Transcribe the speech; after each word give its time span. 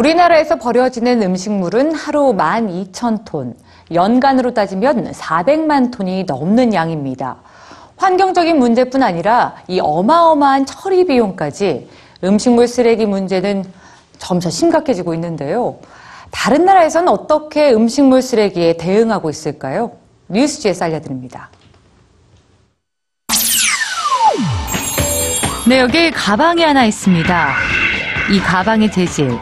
우리나라에서 0.00 0.56
버려지는 0.56 1.22
음식물은 1.22 1.94
하루 1.94 2.32
12,000톤, 2.32 3.54
연간으로 3.92 4.54
따지면 4.54 5.12
400만 5.12 5.92
톤이 5.92 6.24
넘는 6.24 6.72
양입니다. 6.72 7.36
환경적인 7.98 8.58
문제뿐 8.58 9.02
아니라 9.02 9.56
이 9.68 9.78
어마어마한 9.78 10.64
처리 10.64 11.04
비용까지 11.04 11.90
음식물 12.24 12.66
쓰레기 12.66 13.04
문제는 13.04 13.62
점차 14.18 14.48
심각해지고 14.48 15.12
있는데요. 15.14 15.76
다른 16.30 16.64
나라에서는 16.64 17.08
어떻게 17.08 17.70
음식물 17.70 18.22
쓰레기에 18.22 18.78
대응하고 18.78 19.28
있을까요? 19.28 19.92
뉴스지에서 20.28 20.86
알려드립니다. 20.86 21.50
네, 25.68 25.78
여기 25.78 26.10
가방이 26.10 26.62
하나 26.62 26.86
있습니다. 26.86 27.52
이 28.30 28.40
가방의 28.40 28.90
재질, 28.92 29.38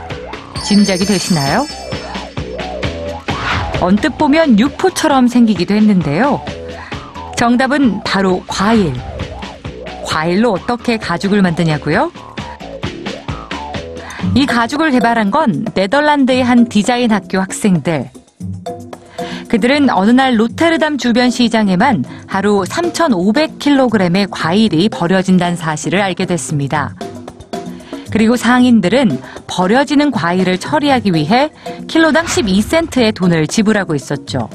짐작이 0.64 1.04
되시나요? 1.04 1.66
언뜻 3.80 4.18
보면 4.18 4.58
육포처럼 4.58 5.28
생기기도 5.28 5.74
했는데요. 5.74 6.42
정답은 7.36 8.02
바로 8.04 8.42
과일. 8.46 8.92
과일로 10.04 10.52
어떻게 10.52 10.96
가죽을 10.96 11.42
만드냐고요? 11.42 12.10
이 14.34 14.46
가죽을 14.46 14.90
개발한 14.90 15.30
건 15.30 15.64
네덜란드의 15.74 16.42
한 16.42 16.68
디자인 16.68 17.12
학교 17.12 17.40
학생들. 17.40 18.10
그들은 19.48 19.88
어느 19.90 20.10
날 20.10 20.38
로테르담 20.38 20.98
주변 20.98 21.30
시장에만 21.30 22.04
하루 22.26 22.64
3,500kg의 22.68 24.28
과일이 24.30 24.88
버려진다는 24.88 25.56
사실을 25.56 26.00
알게 26.02 26.26
됐습니다. 26.26 26.94
그리고 28.10 28.36
상인들은 28.36 29.20
버려지는 29.46 30.10
과일을 30.10 30.58
처리하기 30.58 31.12
위해 31.14 31.50
킬로당 31.86 32.24
12센트의 32.26 33.14
돈을 33.14 33.46
지불하고 33.46 33.94
있었죠. 33.94 34.48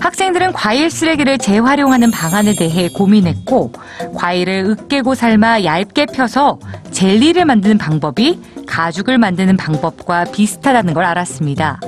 학생들은 0.00 0.52
과일 0.52 0.90
쓰레기를 0.90 1.38
재활용하는 1.38 2.10
방안에 2.10 2.54
대해 2.54 2.88
고민했고, 2.88 3.72
과일을 4.14 4.64
으깨고 4.70 5.14
삶아 5.14 5.64
얇게 5.64 6.06
펴서 6.06 6.58
젤리를 6.92 7.44
만드는 7.44 7.78
방법이 7.78 8.38
가죽을 8.66 9.18
만드는 9.18 9.56
방법과 9.56 10.24
비슷하다는 10.24 10.94
걸 10.94 11.04
알았습니다. 11.04 11.80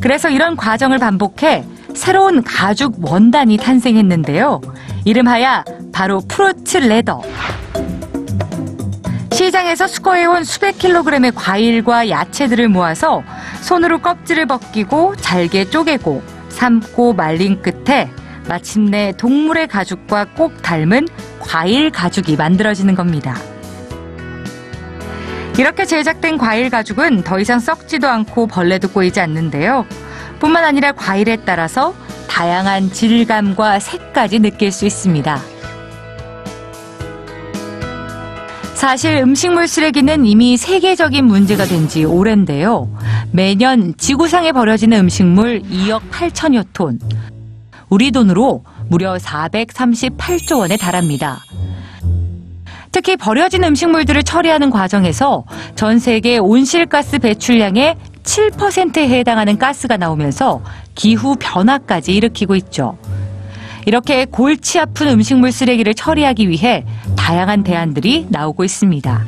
그래서 0.00 0.28
이런 0.30 0.56
과정을 0.56 0.98
반복해 0.98 1.64
새로운 1.94 2.42
가죽 2.42 2.96
원단이 3.00 3.56
탄생했는데요. 3.56 4.60
이름하여 5.04 5.64
바로 5.96 6.20
Fruit 6.28 6.76
Leather. 6.76 7.22
시장에서 9.32 9.86
수거해온 9.86 10.44
수백 10.44 10.76
킬로그램의 10.78 11.32
과일과 11.34 12.10
야채들을 12.10 12.68
모아서 12.68 13.22
손으로 13.62 14.02
껍질을 14.02 14.44
벗기고 14.44 15.16
잘게 15.16 15.70
쪼개고 15.70 16.22
삶고 16.50 17.14
말린 17.14 17.62
끝에 17.62 18.10
마침내 18.46 19.14
동물의 19.16 19.68
가죽과 19.68 20.26
꼭 20.36 20.60
닮은 20.60 21.08
과일 21.40 21.90
가죽이 21.90 22.36
만들어지는 22.36 22.94
겁니다. 22.94 23.34
이렇게 25.56 25.86
제작된 25.86 26.36
과일 26.36 26.68
가죽은 26.68 27.22
더 27.22 27.40
이상 27.40 27.58
썩지도 27.58 28.06
않고 28.06 28.48
벌레도 28.48 28.88
꼬이지 28.90 29.18
않는데요. 29.18 29.86
뿐만 30.40 30.62
아니라 30.62 30.92
과일에 30.92 31.38
따라서 31.46 31.94
다양한 32.28 32.92
질감과 32.92 33.78
색까지 33.78 34.40
느낄 34.40 34.70
수 34.70 34.84
있습니다. 34.84 35.56
사실 38.76 39.16
음식물 39.16 39.66
쓰레기는 39.68 40.26
이미 40.26 40.56
세계적인 40.58 41.24
문제가 41.24 41.64
된 41.64 41.86
지 41.88 42.04
오랜데요. 42.04 42.90
매년 43.32 43.94
지구상에 43.96 44.50
버려지는 44.52 44.98
음식물 45.00 45.62
2억 45.62 46.10
8천여 46.10 46.66
톤. 46.72 46.98
우리 47.88 48.10
돈으로 48.10 48.64
무려 48.88 49.14
438조 49.16 50.58
원에 50.58 50.76
달합니다. 50.76 51.38
특히 52.92 53.16
버려진 53.16 53.62
음식물들을 53.64 54.22
처리하는 54.24 54.70
과정에서 54.70 55.44
전 55.74 55.98
세계 55.98 56.38
온실가스 56.38 57.18
배출량의 57.20 57.94
7%에 58.24 59.08
해당하는 59.08 59.58
가스가 59.58 59.96
나오면서 59.96 60.62
기후 60.94 61.36
변화까지 61.38 62.14
일으키고 62.14 62.56
있죠. 62.56 62.98
이렇게 63.86 64.24
골치 64.24 64.80
아픈 64.80 65.06
음식물 65.08 65.52
쓰레기를 65.52 65.94
처리하기 65.94 66.48
위해 66.48 66.84
다양한 67.26 67.64
대안들이 67.64 68.28
나오고 68.28 68.62
있습니다. 68.62 69.24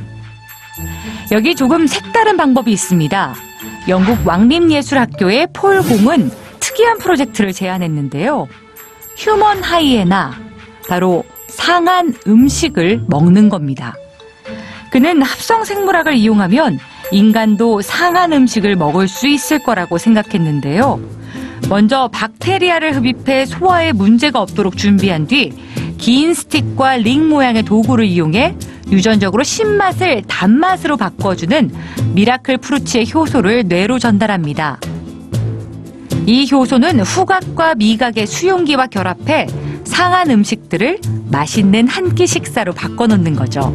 여기 1.32 1.56
조금 1.56 1.88
색다른 1.88 2.36
방법이 2.36 2.70
있습니다. 2.70 3.34
영국 3.88 4.24
왕립예술학교의 4.24 5.48
폴 5.52 5.82
공은 5.82 6.30
특이한 6.60 6.98
프로젝트를 6.98 7.52
제안했는데요. 7.52 8.46
휴먼 9.16 9.64
하이에나, 9.64 10.32
바로 10.88 11.24
상한 11.48 12.14
음식을 12.24 13.02
먹는 13.08 13.48
겁니다. 13.48 13.94
그는 14.92 15.20
합성 15.20 15.64
생물학을 15.64 16.14
이용하면 16.14 16.78
인간도 17.10 17.82
상한 17.82 18.32
음식을 18.32 18.76
먹을 18.76 19.08
수 19.08 19.26
있을 19.26 19.58
거라고 19.64 19.98
생각했는데요. 19.98 21.00
먼저 21.68 22.08
박테리아를 22.12 22.94
흡입해 22.94 23.44
소화에 23.46 23.90
문제가 23.90 24.40
없도록 24.40 24.76
준비한 24.76 25.26
뒤 25.26 25.52
긴 25.98 26.32
스틱과 26.34 26.98
링 26.98 27.28
모양의 27.28 27.64
도구를 27.64 28.06
이용해 28.06 28.54
유전적으로 28.90 29.42
신맛을 29.42 30.22
단맛으로 30.26 30.96
바꿔주는 30.96 31.70
Miracle 32.14 32.58
Fruit의 32.58 33.12
효소를 33.12 33.64
뇌로 33.66 33.98
전달합니다. 33.98 34.78
이 36.26 36.48
효소는 36.50 37.00
후각과 37.00 37.74
미각의 37.74 38.26
수용기와 38.26 38.86
결합해 38.86 39.46
상한 39.84 40.30
음식들을 40.30 41.00
맛있는 41.30 41.88
한 41.88 42.14
끼 42.14 42.26
식사로 42.26 42.72
바꿔놓는 42.72 43.34
거죠. 43.36 43.72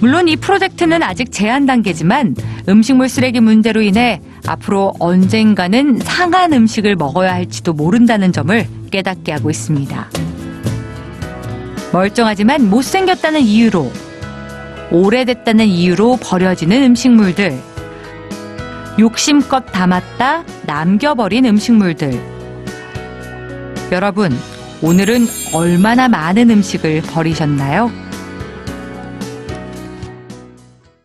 물론 0.00 0.28
이 0.28 0.36
프로젝트는 0.36 1.02
아직 1.02 1.30
제한 1.30 1.66
단계지만 1.66 2.34
음식물 2.68 3.08
쓰레기 3.08 3.40
문제로 3.40 3.82
인해 3.82 4.20
앞으로 4.46 4.94
언젠가는 4.98 5.98
상한 5.98 6.52
음식을 6.52 6.96
먹어야 6.96 7.34
할지도 7.34 7.72
모른다는 7.72 8.32
점을 8.32 8.66
깨닫게 8.90 9.32
하고 9.32 9.50
있습니다. 9.50 10.08
멀쩡하지만 11.92 12.68
못생겼다는 12.70 13.40
이유로, 13.40 13.90
오래됐다는 14.90 15.66
이유로 15.66 16.18
버려지는 16.20 16.82
음식물들, 16.82 17.58
욕심껏 18.98 19.64
담았다 19.72 20.44
남겨버린 20.66 21.46
음식물들. 21.46 22.20
여러분, 23.92 24.32
오늘은 24.82 25.26
얼마나 25.52 26.08
많은 26.08 26.50
음식을 26.50 27.02
버리셨나요? 27.02 27.90